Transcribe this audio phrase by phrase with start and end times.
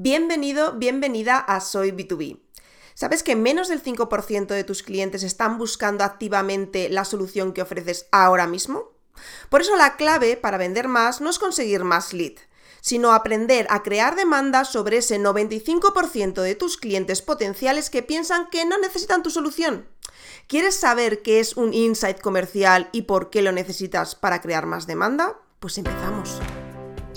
[0.00, 2.38] Bienvenido, bienvenida a Soy B2B.
[2.94, 8.06] ¿Sabes que menos del 5% de tus clientes están buscando activamente la solución que ofreces
[8.12, 8.92] ahora mismo?
[9.48, 12.34] Por eso la clave para vender más no es conseguir más lead,
[12.80, 18.64] sino aprender a crear demanda sobre ese 95% de tus clientes potenciales que piensan que
[18.64, 19.88] no necesitan tu solución.
[20.46, 24.86] ¿Quieres saber qué es un insight comercial y por qué lo necesitas para crear más
[24.86, 25.40] demanda?
[25.58, 26.38] Pues empezamos.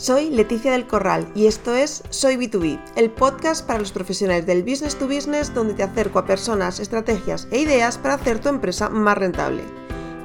[0.01, 4.63] Soy Leticia del Corral y esto es Soy B2B, el podcast para los profesionales del
[4.63, 8.89] business to business donde te acerco a personas, estrategias e ideas para hacer tu empresa
[8.89, 9.63] más rentable.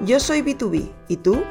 [0.06, 1.44] Yo soy B2B, ¿y tú?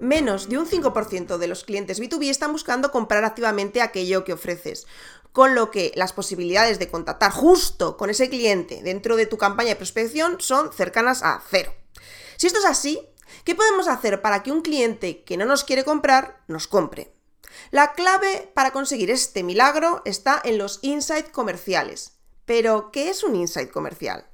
[0.00, 4.88] Menos de un 5% de los clientes B2B están buscando comprar activamente aquello que ofreces,
[5.30, 9.68] con lo que las posibilidades de contactar justo con ese cliente dentro de tu campaña
[9.68, 11.72] de prospección son cercanas a cero.
[12.36, 13.00] Si esto es así,
[13.44, 17.12] ¿Qué podemos hacer para que un cliente que no nos quiere comprar nos compre?
[17.70, 22.18] La clave para conseguir este milagro está en los insights comerciales.
[22.44, 24.26] Pero, ¿qué es un insight comercial?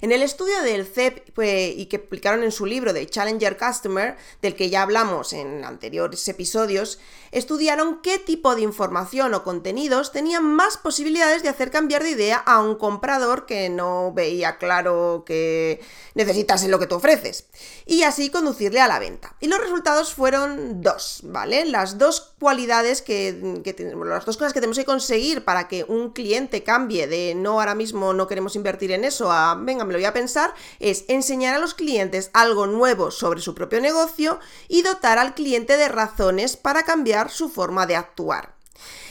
[0.00, 4.16] En el estudio del CEP pues, y que publicaron en su libro de Challenger Customer,
[4.42, 6.98] del que ya hablamos en anteriores episodios,
[7.32, 12.36] estudiaron qué tipo de información o contenidos tenían más posibilidades de hacer cambiar de idea
[12.36, 15.80] a un comprador que no veía claro que
[16.14, 17.46] necesitase lo que tú ofreces,
[17.86, 19.36] y así conducirle a la venta.
[19.40, 21.64] Y los resultados fueron dos, ¿vale?
[21.64, 26.10] Las dos cualidades que, que las dos cosas que tenemos que conseguir para que un
[26.10, 29.98] cliente cambie de no ahora mismo no queremos invertir en eso a venga, me lo
[29.98, 34.82] voy a pensar, es enseñar a los clientes algo nuevo sobre su propio negocio y
[34.82, 38.60] dotar al cliente de razones para cambiar su forma de actuar.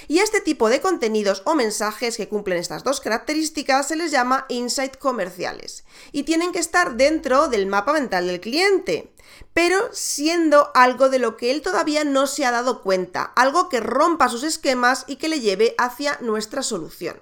[0.08, 4.46] Y este tipo de contenidos o mensajes que cumplen estas dos características se les llama
[4.50, 9.14] insight comerciales y tienen que estar dentro del mapa mental del cliente,
[9.54, 13.82] pero siendo algo de lo que él todavía no se ha dado cuenta, algo que
[13.82, 17.22] rompa sus esquemas y que le lleve hacia nuestra solución.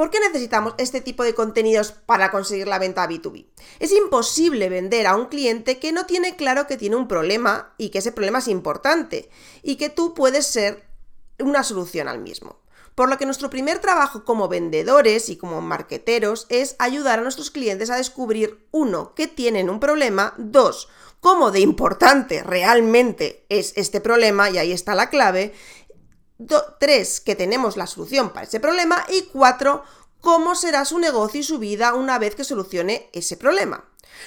[0.00, 3.44] ¿Por qué necesitamos este tipo de contenidos para conseguir la venta B2B?
[3.80, 7.90] Es imposible vender a un cliente que no tiene claro que tiene un problema y
[7.90, 9.28] que ese problema es importante
[9.62, 10.88] y que tú puedes ser
[11.38, 12.60] una solución al mismo.
[12.94, 17.50] Por lo que nuestro primer trabajo como vendedores y como marqueteros es ayudar a nuestros
[17.50, 20.88] clientes a descubrir, uno, que tienen un problema, dos,
[21.20, 25.52] cómo de importante realmente es este problema, y ahí está la clave,
[26.78, 29.82] tres, que tenemos la solución para ese problema y cuatro,
[30.20, 33.84] cómo será su negocio y su vida una vez que solucione ese problema.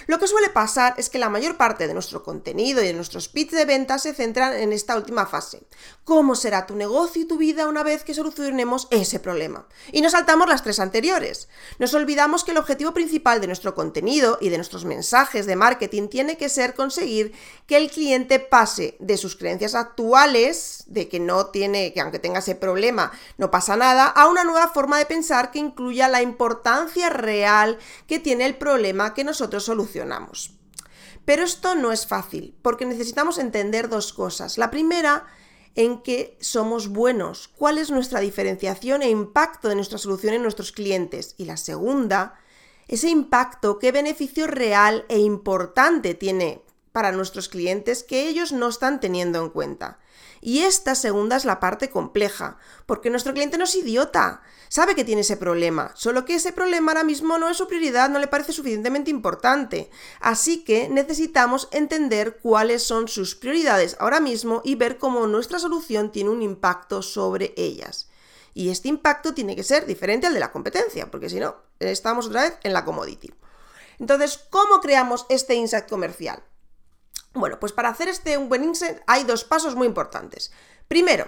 [0.08, 3.30] Lo que suele pasar es que la mayor parte de nuestro contenido y de nuestros
[3.30, 5.64] pitch de venta se centran en esta última fase.
[6.04, 9.68] ¿Cómo será tu negocio y tu vida una vez que solucionemos ese problema?
[9.92, 11.48] Y nos saltamos las tres anteriores.
[11.80, 16.08] Nos olvidamos que el objetivo principal de nuestro contenido y de nuestros mensajes de marketing
[16.10, 17.34] tiene que ser conseguir
[17.68, 22.40] que el cliente pase de sus creencias actuales, de que no tiene, que aunque tenga
[22.40, 27.10] ese problema no pasa nada, a una nueva forma de pensar que incluya la importancia
[27.10, 27.78] real
[28.08, 30.52] que tiene el problema que nosotros solucionamos.
[31.26, 34.58] Pero esto no es fácil, porque necesitamos entender dos cosas.
[34.58, 35.26] La primera,
[35.76, 40.72] en qué somos buenos, cuál es nuestra diferenciación e impacto de nuestra solución en nuestros
[40.72, 41.36] clientes.
[41.38, 42.36] Y la segunda,
[42.88, 49.00] ese impacto, qué beneficio real e importante tiene para nuestros clientes que ellos no están
[49.00, 50.00] teniendo en cuenta.
[50.46, 55.06] Y esta segunda es la parte compleja, porque nuestro cliente no es idiota, sabe que
[55.06, 58.28] tiene ese problema, solo que ese problema ahora mismo no es su prioridad, no le
[58.28, 59.90] parece suficientemente importante.
[60.20, 66.12] Así que necesitamos entender cuáles son sus prioridades ahora mismo y ver cómo nuestra solución
[66.12, 68.10] tiene un impacto sobre ellas.
[68.54, 72.28] Y este impacto tiene que ser diferente al de la competencia, porque si no, estamos
[72.28, 73.34] otra vez en la commodity.
[73.98, 76.44] Entonces, ¿cómo creamos este insight comercial?
[77.34, 80.52] Bueno, pues para hacer este un buen insight hay dos pasos muy importantes.
[80.88, 81.28] Primero,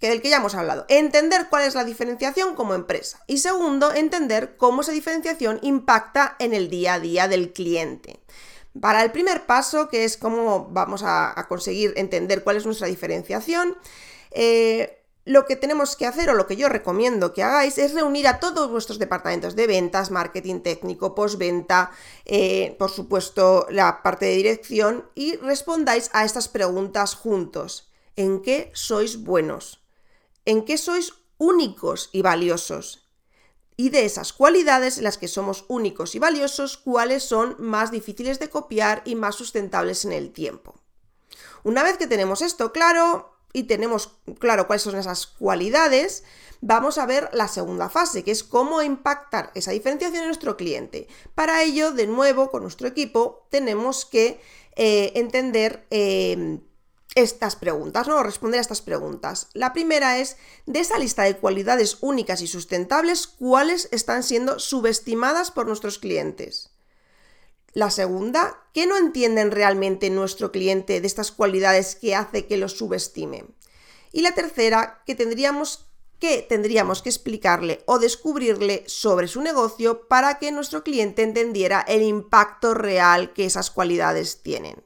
[0.00, 3.22] que del que ya hemos hablado, entender cuál es la diferenciación como empresa.
[3.26, 8.20] Y segundo, entender cómo esa diferenciación impacta en el día a día del cliente.
[8.80, 13.76] Para el primer paso, que es cómo vamos a, conseguir entender cuál es nuestra diferenciación,
[14.32, 18.28] eh, lo que tenemos que hacer o lo que yo recomiendo que hagáis es reunir
[18.28, 21.90] a todos vuestros departamentos de ventas, marketing técnico, postventa,
[22.24, 27.90] eh, por supuesto la parte de dirección y respondáis a estas preguntas juntos.
[28.14, 29.84] ¿En qué sois buenos?
[30.44, 33.08] ¿En qué sois únicos y valiosos?
[33.76, 38.38] Y de esas cualidades en las que somos únicos y valiosos, ¿cuáles son más difíciles
[38.38, 40.76] de copiar y más sustentables en el tiempo?
[41.64, 46.24] Una vez que tenemos esto claro, y tenemos claro cuáles son esas cualidades,
[46.60, 51.08] vamos a ver la segunda fase, que es cómo impactar esa diferenciación en nuestro cliente.
[51.34, 54.40] Para ello, de nuevo, con nuestro equipo, tenemos que
[54.76, 55.86] eh, entender...
[55.90, 56.60] Eh,
[57.16, 58.22] estas preguntas, ¿no?
[58.22, 59.48] Responder a estas preguntas.
[59.54, 65.50] La primera es, de esa lista de cualidades únicas y sustentables, ¿cuáles están siendo subestimadas
[65.50, 66.75] por nuestros clientes?
[67.76, 72.72] La segunda, ¿qué no entienden realmente nuestro cliente de estas cualidades que hace que los
[72.72, 73.44] subestime?
[74.12, 75.86] Y la tercera, que tendríamos
[76.18, 82.00] que tendríamos que explicarle o descubrirle sobre su negocio para que nuestro cliente entendiera el
[82.00, 84.82] impacto real que esas cualidades tienen.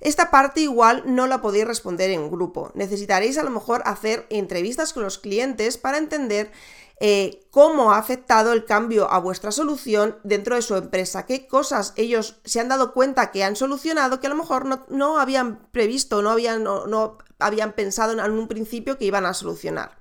[0.00, 2.72] Esta parte igual no la podéis responder en grupo.
[2.74, 6.50] Necesitaréis a lo mejor hacer entrevistas con los clientes para entender
[6.98, 11.92] eh, cómo ha afectado el cambio a vuestra solución dentro de su empresa, qué cosas
[11.96, 16.22] ellos se han dado cuenta que han solucionado que a lo mejor no, habían previsto,
[16.22, 19.98] no habían, no, habían pensado en un principio que iban a solucionar.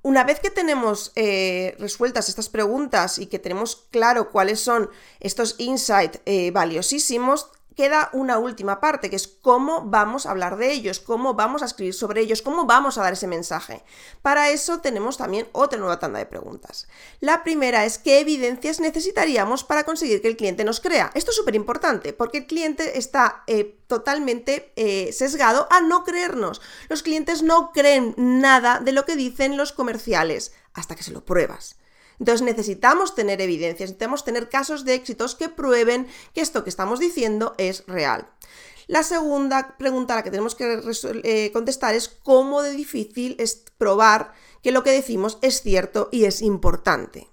[0.00, 4.88] Una vez que tenemos eh, resueltas estas preguntas y que tenemos claro cuáles son
[5.20, 10.72] estos insights eh, valiosísimos, queda una última parte, que es cómo vamos a hablar de
[10.72, 13.84] ellos, cómo vamos a escribir sobre ellos, cómo vamos a dar ese mensaje.
[14.20, 16.88] Para eso tenemos también otra nueva tanda de preguntas.
[17.20, 21.12] La primera es qué evidencias necesitaríamos para conseguir que el cliente nos crea.
[21.14, 26.60] Esto es súper importante porque el cliente está eh, totalmente eh, sesgado a no creernos.
[26.88, 31.24] Los clientes no creen nada de lo que dicen los comerciales hasta que se lo
[31.24, 31.76] pruebas.
[32.18, 36.98] Entonces necesitamos tener evidencias, necesitamos tener casos de éxitos que prueben que esto que estamos
[36.98, 38.28] diciendo es real.
[38.88, 40.80] La segunda pregunta a la que tenemos que
[41.24, 44.32] eh, contestar es cómo de difícil es probar
[44.62, 47.28] que lo que decimos es cierto y es importante.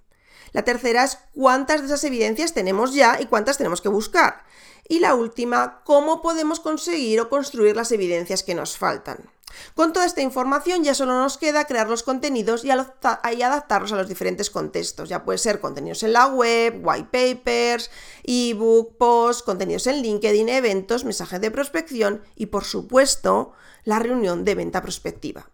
[0.51, 4.43] La tercera es cuántas de esas evidencias tenemos ya y cuántas tenemos que buscar.
[4.87, 9.29] Y la última, cómo podemos conseguir o construir las evidencias que nos faltan.
[9.75, 14.07] Con toda esta información ya solo nos queda crear los contenidos y, adaptarlos a los
[14.07, 15.09] diferentes contextos.
[15.09, 17.91] Ya puede ser contenidos en la web, white papers,
[18.23, 23.53] ebook, posts, contenidos en LinkedIn, eventos, mensajes de prospección y por supuesto
[23.83, 25.49] la reunión de venta prospectiva.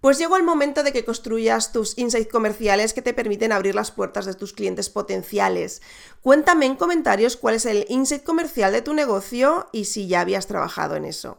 [0.00, 3.90] Pues llegó el momento de que construyas tus insights comerciales que te permiten abrir las
[3.90, 5.82] puertas de tus clientes potenciales.
[6.22, 10.46] Cuéntame en comentarios cuál es el insight comercial de tu negocio y si ya habías
[10.46, 11.38] trabajado en eso.